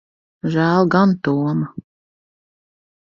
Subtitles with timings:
[0.55, 1.69] Žēl gan Toma.